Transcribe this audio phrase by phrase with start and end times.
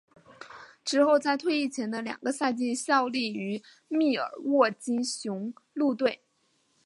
[0.83, 6.23] 之后在退役前的两个赛季效力于密尔沃基雄鹿队。